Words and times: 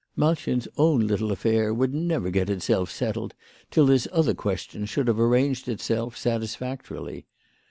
Malchen' 0.17 0.57
s 0.61 0.67
own 0.77 1.01
little 1.05 1.31
affair 1.31 1.71
would 1.71 1.93
never 1.93 2.31
get 2.31 2.49
itself 2.49 2.89
settled 2.89 3.35
till 3.69 3.85
this 3.85 4.07
other 4.11 4.33
question 4.33 4.87
should 4.87 5.07
have 5.07 5.19
arranged 5.19 5.69
itself 5.69 6.17
satisfactorily. 6.17 7.27